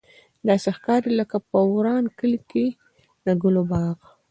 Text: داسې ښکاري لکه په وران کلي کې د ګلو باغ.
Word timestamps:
داسې 0.47 0.69
ښکاري 0.77 1.11
لکه 1.19 1.37
په 1.49 1.59
وران 1.73 2.03
کلي 2.19 2.39
کې 2.51 2.65
د 3.25 3.27
ګلو 3.41 3.63
باغ. 3.71 3.97